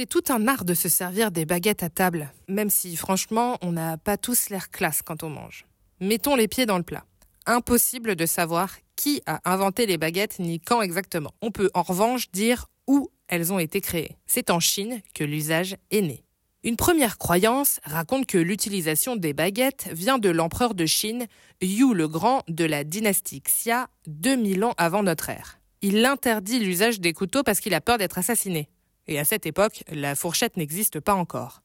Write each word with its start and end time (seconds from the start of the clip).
C'est 0.00 0.06
tout 0.06 0.32
un 0.32 0.48
art 0.48 0.64
de 0.64 0.72
se 0.72 0.88
servir 0.88 1.30
des 1.30 1.44
baguettes 1.44 1.82
à 1.82 1.90
table, 1.90 2.32
même 2.48 2.70
si 2.70 2.96
franchement 2.96 3.58
on 3.60 3.72
n'a 3.72 3.98
pas 3.98 4.16
tous 4.16 4.48
l'air 4.48 4.70
classe 4.70 5.02
quand 5.02 5.24
on 5.24 5.28
mange. 5.28 5.66
Mettons 6.00 6.36
les 6.36 6.48
pieds 6.48 6.64
dans 6.64 6.78
le 6.78 6.82
plat. 6.82 7.04
Impossible 7.44 8.16
de 8.16 8.24
savoir 8.24 8.74
qui 8.96 9.20
a 9.26 9.42
inventé 9.44 9.84
les 9.84 9.98
baguettes 9.98 10.38
ni 10.38 10.58
quand 10.58 10.80
exactement. 10.80 11.34
On 11.42 11.50
peut 11.50 11.68
en 11.74 11.82
revanche 11.82 12.30
dire 12.30 12.64
où 12.86 13.10
elles 13.28 13.52
ont 13.52 13.58
été 13.58 13.82
créées. 13.82 14.16
C'est 14.24 14.48
en 14.48 14.58
Chine 14.58 15.02
que 15.14 15.22
l'usage 15.22 15.76
est 15.90 16.00
né. 16.00 16.24
Une 16.64 16.76
première 16.76 17.18
croyance 17.18 17.78
raconte 17.84 18.24
que 18.24 18.38
l'utilisation 18.38 19.16
des 19.16 19.34
baguettes 19.34 19.90
vient 19.92 20.16
de 20.16 20.30
l'empereur 20.30 20.74
de 20.74 20.86
Chine, 20.86 21.26
Yu 21.60 21.92
le 21.92 22.08
Grand 22.08 22.42
de 22.48 22.64
la 22.64 22.84
dynastie 22.84 23.42
Xia, 23.42 23.88
2000 24.06 24.64
ans 24.64 24.74
avant 24.78 25.02
notre 25.02 25.28
ère. 25.28 25.60
Il 25.82 26.02
interdit 26.06 26.58
l'usage 26.58 27.00
des 27.00 27.12
couteaux 27.12 27.42
parce 27.42 27.60
qu'il 27.60 27.74
a 27.74 27.82
peur 27.82 27.98
d'être 27.98 28.16
assassiné. 28.16 28.70
Et 29.06 29.18
à 29.18 29.24
cette 29.24 29.46
époque, 29.46 29.84
la 29.90 30.14
fourchette 30.14 30.56
n'existe 30.56 31.00
pas 31.00 31.14
encore. 31.14 31.62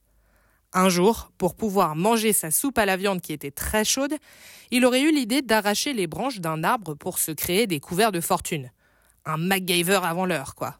Un 0.73 0.89
jour, 0.89 1.32
pour 1.37 1.55
pouvoir 1.55 1.96
manger 1.96 2.33
sa 2.33 2.51
soupe 2.51 2.77
à 2.77 2.86
la 2.86 2.97
viande 2.97 3.21
qui 3.21 3.32
était 3.32 3.51
très 3.51 3.86
chaude, 3.86 4.15
il 4.71 4.86
aurait 4.86 5.01
eu 5.01 5.11
l'idée 5.11 5.41
d'arracher 5.41 5.93
les 5.93 6.07
branches 6.07 6.41
d'un 6.41 6.63
arbre 6.63 6.96
pour 6.96 7.18
se 7.18 7.32
créer 7.32 7.65
des 7.65 7.79
couverts 7.79 8.11
de 8.11 8.19
fortune. 8.19 8.71
Un 9.25 9.37
MacGyver 9.37 10.01
avant 10.04 10.25
l'heure, 10.25 10.54
quoi. 10.54 10.79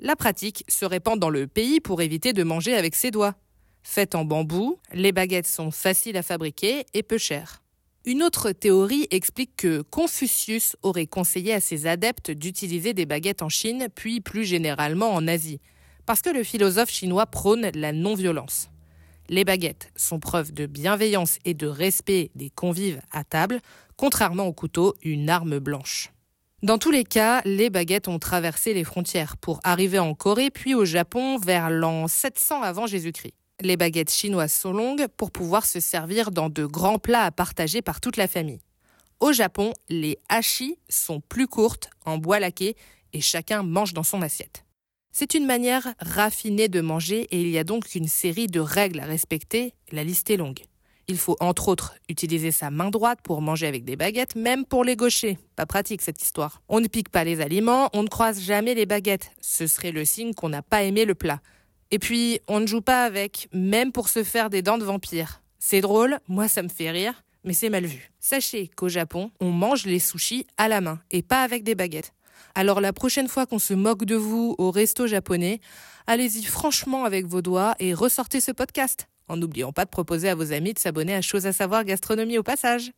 La 0.00 0.16
pratique 0.16 0.64
se 0.68 0.84
répand 0.84 1.18
dans 1.18 1.30
le 1.30 1.46
pays 1.46 1.80
pour 1.80 2.02
éviter 2.02 2.34
de 2.34 2.42
manger 2.42 2.76
avec 2.76 2.94
ses 2.94 3.10
doigts. 3.10 3.34
Faites 3.82 4.14
en 4.14 4.24
bambou, 4.24 4.78
les 4.92 5.12
baguettes 5.12 5.46
sont 5.46 5.70
faciles 5.70 6.18
à 6.18 6.22
fabriquer 6.22 6.84
et 6.92 7.02
peu 7.02 7.16
chères. 7.16 7.62
Une 8.08 8.22
autre 8.22 8.52
théorie 8.52 9.08
explique 9.10 9.56
que 9.56 9.82
Confucius 9.82 10.76
aurait 10.84 11.08
conseillé 11.08 11.52
à 11.52 11.60
ses 11.60 11.88
adeptes 11.88 12.30
d'utiliser 12.30 12.94
des 12.94 13.04
baguettes 13.04 13.42
en 13.42 13.48
Chine, 13.48 13.88
puis 13.92 14.20
plus 14.20 14.44
généralement 14.44 15.12
en 15.12 15.26
Asie, 15.26 15.60
parce 16.06 16.22
que 16.22 16.30
le 16.30 16.44
philosophe 16.44 16.88
chinois 16.88 17.26
prône 17.26 17.68
la 17.74 17.90
non-violence. 17.90 18.70
Les 19.28 19.44
baguettes 19.44 19.90
sont 19.96 20.20
preuve 20.20 20.52
de 20.52 20.66
bienveillance 20.66 21.40
et 21.44 21.54
de 21.54 21.66
respect 21.66 22.30
des 22.36 22.48
convives 22.48 23.00
à 23.10 23.24
table, 23.24 23.58
contrairement 23.96 24.46
au 24.46 24.52
couteau, 24.52 24.94
une 25.02 25.28
arme 25.28 25.58
blanche. 25.58 26.12
Dans 26.62 26.78
tous 26.78 26.92
les 26.92 27.02
cas, 27.02 27.42
les 27.44 27.70
baguettes 27.70 28.06
ont 28.06 28.20
traversé 28.20 28.72
les 28.72 28.84
frontières 28.84 29.36
pour 29.36 29.58
arriver 29.64 29.98
en 29.98 30.14
Corée 30.14 30.50
puis 30.50 30.76
au 30.76 30.84
Japon 30.84 31.38
vers 31.38 31.70
l'an 31.70 32.06
700 32.06 32.62
avant 32.62 32.86
Jésus-Christ. 32.86 33.34
Les 33.62 33.78
baguettes 33.78 34.10
chinoises 34.10 34.52
sont 34.52 34.72
longues 34.72 35.06
pour 35.16 35.30
pouvoir 35.30 35.64
se 35.64 35.80
servir 35.80 36.30
dans 36.30 36.50
de 36.50 36.66
grands 36.66 36.98
plats 36.98 37.24
à 37.24 37.30
partager 37.30 37.80
par 37.80 38.02
toute 38.02 38.18
la 38.18 38.28
famille. 38.28 38.60
Au 39.18 39.32
Japon, 39.32 39.72
les 39.88 40.18
hachis 40.28 40.76
sont 40.90 41.20
plus 41.20 41.46
courtes, 41.46 41.88
en 42.04 42.18
bois 42.18 42.38
laqué, 42.38 42.76
et 43.14 43.22
chacun 43.22 43.62
mange 43.62 43.94
dans 43.94 44.02
son 44.02 44.20
assiette. 44.20 44.64
C'est 45.10 45.32
une 45.32 45.46
manière 45.46 45.94
raffinée 46.00 46.68
de 46.68 46.82
manger 46.82 47.22
et 47.30 47.40
il 47.40 47.48
y 47.48 47.56
a 47.56 47.64
donc 47.64 47.94
une 47.94 48.08
série 48.08 48.48
de 48.48 48.60
règles 48.60 49.00
à 49.00 49.06
respecter, 49.06 49.72
la 49.90 50.04
liste 50.04 50.28
est 50.28 50.36
longue. 50.36 50.60
Il 51.08 51.16
faut 51.16 51.36
entre 51.40 51.68
autres 51.68 51.94
utiliser 52.10 52.50
sa 52.50 52.70
main 52.70 52.90
droite 52.90 53.20
pour 53.22 53.40
manger 53.40 53.66
avec 53.66 53.84
des 53.84 53.96
baguettes, 53.96 54.34
même 54.34 54.66
pour 54.66 54.84
les 54.84 54.96
gauchers. 54.96 55.38
Pas 55.54 55.64
pratique 55.64 56.02
cette 56.02 56.20
histoire. 56.20 56.60
On 56.68 56.80
ne 56.80 56.88
pique 56.88 57.08
pas 57.08 57.24
les 57.24 57.40
aliments, 57.40 57.88
on 57.94 58.02
ne 58.02 58.08
croise 58.08 58.38
jamais 58.40 58.74
les 58.74 58.84
baguettes. 58.84 59.30
Ce 59.40 59.66
serait 59.66 59.92
le 59.92 60.04
signe 60.04 60.34
qu'on 60.34 60.50
n'a 60.50 60.62
pas 60.62 60.82
aimé 60.82 61.06
le 61.06 61.14
plat. 61.14 61.40
Et 61.90 61.98
puis, 61.98 62.40
on 62.48 62.60
ne 62.60 62.66
joue 62.66 62.80
pas 62.80 63.04
avec, 63.04 63.48
même 63.52 63.92
pour 63.92 64.08
se 64.08 64.24
faire 64.24 64.50
des 64.50 64.62
dents 64.62 64.78
de 64.78 64.84
vampire. 64.84 65.40
C'est 65.58 65.80
drôle, 65.80 66.18
moi 66.28 66.48
ça 66.48 66.62
me 66.62 66.68
fait 66.68 66.90
rire, 66.90 67.24
mais 67.44 67.52
c'est 67.52 67.70
mal 67.70 67.86
vu. 67.86 68.10
Sachez 68.20 68.68
qu'au 68.68 68.88
Japon, 68.88 69.30
on 69.40 69.50
mange 69.50 69.84
les 69.86 69.98
sushis 69.98 70.46
à 70.56 70.68
la 70.68 70.80
main 70.80 71.00
et 71.10 71.22
pas 71.22 71.42
avec 71.42 71.64
des 71.64 71.74
baguettes. 71.74 72.12
Alors 72.54 72.80
la 72.80 72.92
prochaine 72.92 73.28
fois 73.28 73.46
qu'on 73.46 73.58
se 73.58 73.74
moque 73.74 74.04
de 74.04 74.16
vous 74.16 74.54
au 74.58 74.70
resto 74.70 75.06
japonais, 75.06 75.60
allez-y 76.06 76.44
franchement 76.44 77.04
avec 77.04 77.26
vos 77.26 77.42
doigts 77.42 77.74
et 77.78 77.94
ressortez 77.94 78.40
ce 78.40 78.52
podcast 78.52 79.08
en 79.28 79.36
n'oubliant 79.36 79.72
pas 79.72 79.84
de 79.84 79.90
proposer 79.90 80.28
à 80.28 80.34
vos 80.34 80.52
amis 80.52 80.72
de 80.72 80.78
s'abonner 80.78 81.14
à 81.14 81.22
Choses 81.22 81.46
à 81.46 81.52
savoir 81.52 81.84
gastronomie 81.84 82.38
au 82.38 82.42
passage. 82.42 82.92